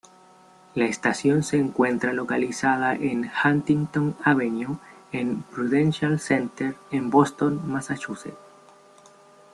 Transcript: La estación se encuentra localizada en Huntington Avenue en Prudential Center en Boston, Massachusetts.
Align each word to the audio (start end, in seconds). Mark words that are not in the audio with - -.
La 0.73 0.85
estación 0.85 1.43
se 1.43 1.57
encuentra 1.57 2.11
localizada 2.11 2.95
en 2.95 3.29
Huntington 3.45 4.15
Avenue 4.23 4.79
en 5.11 5.43
Prudential 5.43 6.19
Center 6.19 6.75
en 6.89 7.11
Boston, 7.11 7.69
Massachusetts. 7.71 8.33